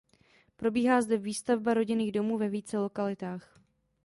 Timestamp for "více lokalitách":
2.49-3.59